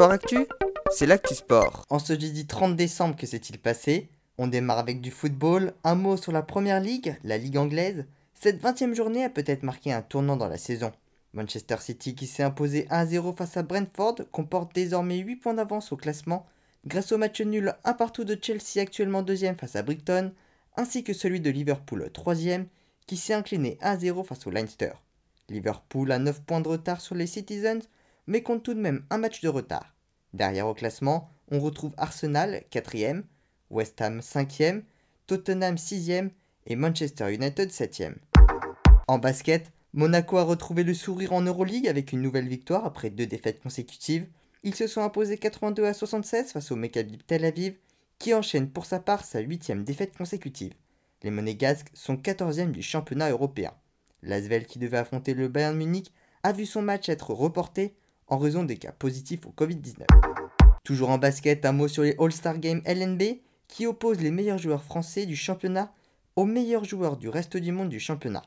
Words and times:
Sport 0.00 0.12
Actu, 0.12 0.46
c'est 0.90 1.04
l'actu 1.04 1.34
sport. 1.34 1.84
En 1.90 1.98
ce 1.98 2.14
jeudi 2.14 2.46
30 2.46 2.74
décembre, 2.74 3.16
que 3.16 3.26
s'est-il 3.26 3.58
passé? 3.58 4.08
On 4.38 4.46
démarre 4.46 4.78
avec 4.78 5.02
du 5.02 5.10
football. 5.10 5.74
Un 5.84 5.94
mot 5.94 6.16
sur 6.16 6.32
la 6.32 6.40
première 6.40 6.80
ligue, 6.80 7.18
la 7.22 7.36
ligue 7.36 7.58
anglaise. 7.58 8.06
Cette 8.32 8.62
20 8.62 8.80
e 8.80 8.94
journée 8.94 9.24
a 9.24 9.28
peut-être 9.28 9.62
marqué 9.62 9.92
un 9.92 10.00
tournant 10.00 10.38
dans 10.38 10.48
la 10.48 10.56
saison. 10.56 10.90
Manchester 11.34 11.76
City, 11.80 12.14
qui 12.14 12.26
s'est 12.26 12.42
imposé 12.42 12.86
1-0 12.90 13.36
face 13.36 13.58
à 13.58 13.62
Brentford, 13.62 14.14
comporte 14.32 14.74
désormais 14.74 15.18
8 15.18 15.36
points 15.36 15.52
d'avance 15.52 15.92
au 15.92 15.98
classement, 15.98 16.46
grâce 16.86 17.12
au 17.12 17.18
match 17.18 17.42
nul 17.42 17.74
1 17.84 17.92
partout 17.92 18.24
de 18.24 18.38
Chelsea, 18.40 18.80
actuellement 18.80 19.20
deuxième 19.20 19.58
face 19.58 19.76
à 19.76 19.82
Brighton, 19.82 20.32
ainsi 20.78 21.04
que 21.04 21.12
celui 21.12 21.40
de 21.40 21.50
Liverpool, 21.50 22.08
troisième, 22.14 22.68
qui 23.06 23.18
s'est 23.18 23.34
incliné 23.34 23.76
1-0 23.82 24.24
face 24.24 24.46
au 24.46 24.50
Leinster. 24.50 24.92
Liverpool 25.50 26.10
a 26.10 26.18
9 26.18 26.40
points 26.40 26.62
de 26.62 26.68
retard 26.68 27.02
sur 27.02 27.16
les 27.16 27.26
Citizens, 27.26 27.82
mais 28.30 28.42
compte 28.42 28.62
tout 28.62 28.74
de 28.74 28.80
même 28.80 29.04
un 29.10 29.18
match 29.18 29.40
de 29.40 29.48
retard. 29.48 29.92
Derrière 30.34 30.68
au 30.68 30.74
classement, 30.74 31.28
on 31.50 31.58
retrouve 31.58 31.94
Arsenal 31.96 32.62
4ème, 32.70 33.24
West 33.70 34.00
Ham 34.00 34.20
5ème, 34.20 34.84
Tottenham 35.26 35.74
6ème 35.74 36.30
et 36.66 36.76
Manchester 36.76 37.34
United 37.34 37.70
7ème. 37.70 38.14
En 39.08 39.18
basket, 39.18 39.72
Monaco 39.94 40.36
a 40.36 40.44
retrouvé 40.44 40.84
le 40.84 40.94
sourire 40.94 41.32
en 41.32 41.42
Euroleague 41.42 41.88
avec 41.88 42.12
une 42.12 42.22
nouvelle 42.22 42.46
victoire 42.46 42.84
après 42.84 43.10
deux 43.10 43.26
défaites 43.26 43.60
consécutives. 43.60 44.28
Ils 44.62 44.76
se 44.76 44.86
sont 44.86 45.02
imposés 45.02 45.36
82 45.36 45.84
à 45.84 45.92
76 45.92 46.52
face 46.52 46.70
au 46.70 46.76
Maccabi 46.76 47.18
Tel 47.26 47.44
Aviv, 47.44 47.74
qui 48.20 48.32
enchaîne 48.32 48.70
pour 48.70 48.86
sa 48.86 49.00
part 49.00 49.24
sa 49.24 49.40
huitième 49.40 49.82
défaite 49.82 50.16
consécutive. 50.16 50.74
Les 51.24 51.32
Monégasques 51.32 51.90
sont 51.94 52.14
14e 52.14 52.70
du 52.70 52.82
championnat 52.82 53.30
européen. 53.30 53.72
L'Asvel 54.22 54.66
qui 54.66 54.78
devait 54.78 54.98
affronter 54.98 55.34
le 55.34 55.48
Bayern 55.48 55.76
Munich 55.76 56.12
a 56.44 56.52
vu 56.52 56.64
son 56.64 56.82
match 56.82 57.08
être 57.08 57.34
reporté 57.34 57.96
en 58.30 58.38
raison 58.38 58.64
des 58.64 58.76
cas 58.76 58.92
positifs 58.92 59.46
au 59.46 59.50
Covid-19. 59.50 60.06
Toujours 60.84 61.10
en 61.10 61.18
basket, 61.18 61.66
un 61.66 61.72
mot 61.72 61.88
sur 61.88 62.02
les 62.02 62.16
All-Star 62.18 62.58
Games 62.58 62.82
LNB 62.86 63.40
qui 63.68 63.86
opposent 63.86 64.20
les 64.20 64.30
meilleurs 64.30 64.58
joueurs 64.58 64.82
français 64.82 65.26
du 65.26 65.36
championnat 65.36 65.92
aux 66.36 66.46
meilleurs 66.46 66.84
joueurs 66.84 67.16
du 67.16 67.28
reste 67.28 67.56
du 67.56 67.72
monde 67.72 67.90
du 67.90 68.00
championnat. 68.00 68.42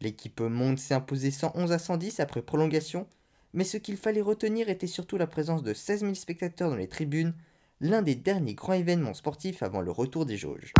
L'équipe 0.00 0.40
monde 0.40 0.78
s'est 0.78 0.94
imposée 0.94 1.30
111 1.30 1.72
à 1.72 1.78
110 1.78 2.20
après 2.20 2.42
prolongation, 2.42 3.06
mais 3.52 3.64
ce 3.64 3.76
qu'il 3.76 3.96
fallait 3.96 4.20
retenir 4.20 4.68
était 4.68 4.86
surtout 4.86 5.16
la 5.16 5.26
présence 5.26 5.62
de 5.62 5.74
16 5.74 6.00
000 6.00 6.14
spectateurs 6.14 6.70
dans 6.70 6.76
les 6.76 6.88
tribunes, 6.88 7.34
l'un 7.80 8.02
des 8.02 8.14
derniers 8.14 8.54
grands 8.54 8.72
événements 8.72 9.14
sportifs 9.14 9.62
avant 9.62 9.80
le 9.80 9.90
retour 9.90 10.26
des 10.26 10.36
jauges. 10.36 10.72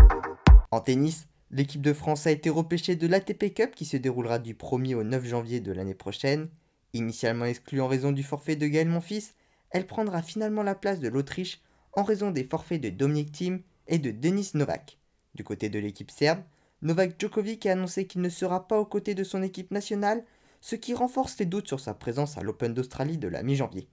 En 0.70 0.80
tennis, 0.80 1.28
l'équipe 1.50 1.82
de 1.82 1.92
France 1.92 2.26
a 2.26 2.30
été 2.30 2.50
repêchée 2.50 2.96
de 2.96 3.06
l'ATP 3.06 3.54
Cup 3.54 3.74
qui 3.74 3.84
se 3.84 3.96
déroulera 3.96 4.38
du 4.38 4.54
1er 4.54 4.94
au 4.94 5.04
9 5.04 5.24
janvier 5.24 5.60
de 5.60 5.72
l'année 5.72 5.94
prochaine. 5.94 6.48
Initialement 6.94 7.44
exclue 7.44 7.80
en 7.80 7.88
raison 7.88 8.12
du 8.12 8.22
forfait 8.22 8.54
de 8.54 8.68
Gaël 8.68 8.88
Monfils, 8.88 9.34
elle 9.70 9.86
prendra 9.86 10.22
finalement 10.22 10.62
la 10.62 10.76
place 10.76 11.00
de 11.00 11.08
l'Autriche 11.08 11.60
en 11.92 12.04
raison 12.04 12.30
des 12.30 12.44
forfaits 12.44 12.80
de 12.80 12.88
Dominic 12.88 13.32
Thiem 13.32 13.62
et 13.88 13.98
de 13.98 14.12
Denis 14.12 14.52
Novak. 14.54 14.98
Du 15.34 15.42
côté 15.42 15.68
de 15.68 15.80
l'équipe 15.80 16.12
serbe, 16.12 16.44
Novak 16.82 17.20
Djokovic 17.20 17.66
a 17.66 17.72
annoncé 17.72 18.06
qu'il 18.06 18.20
ne 18.20 18.28
sera 18.28 18.68
pas 18.68 18.78
aux 18.78 18.86
côtés 18.86 19.16
de 19.16 19.24
son 19.24 19.42
équipe 19.42 19.72
nationale, 19.72 20.24
ce 20.60 20.76
qui 20.76 20.94
renforce 20.94 21.36
les 21.40 21.46
doutes 21.46 21.66
sur 21.66 21.80
sa 21.80 21.94
présence 21.94 22.38
à 22.38 22.42
l'Open 22.42 22.72
d'Australie 22.72 23.18
de 23.18 23.26
la 23.26 23.42
mi-janvier. 23.42 23.88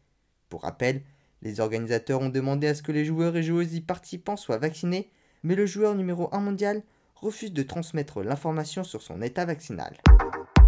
Pour 0.49 0.61
rappel, 0.61 1.01
les 1.41 1.59
organisateurs 1.59 2.21
ont 2.21 2.29
demandé 2.29 2.67
à 2.67 2.75
ce 2.75 2.83
que 2.83 2.91
les 2.91 3.03
joueurs 3.03 3.35
et 3.35 3.41
joueuses 3.41 3.73
y 3.73 3.81
participants 3.81 4.37
soient 4.37 4.59
vaccinés, 4.59 5.09
mais 5.41 5.55
le 5.55 5.65
joueur 5.65 5.95
numéro 5.95 6.29
1 6.35 6.39
mondial 6.39 6.83
refuse 7.15 7.51
de 7.51 7.63
transmettre 7.63 8.21
l'information 8.21 8.83
sur 8.83 9.01
son 9.01 9.23
état 9.23 9.45
vaccinal. 9.45 9.97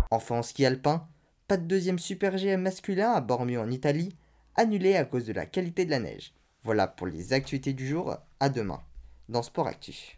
Enfin 0.10 0.38
en 0.38 0.42
ski 0.42 0.66
alpin, 0.66 1.08
pas 1.48 1.58
de 1.58 1.66
deuxième 1.66 2.00
Super 2.00 2.38
GM 2.38 2.62
masculin 2.62 3.12
à 3.12 3.22
Bormio 3.22 3.62
en 3.62 3.70
Italie, 3.70 4.16
annulé 4.56 4.96
à 4.96 5.06
cause 5.06 5.26
de 5.26 5.34
la 5.34 5.46
qualité 5.46 5.86
de 5.86 5.92
la 5.92 6.00
neige. 6.00 6.34
Voilà 6.64 6.88
pour 6.88 7.08
les 7.08 7.34
actualités 7.34 7.74
du 7.74 7.88
jour, 7.88 8.16
à 8.40 8.50
demain 8.50 8.82
dans 9.30 9.44
Sport 9.44 9.68
Actif. 9.68 10.12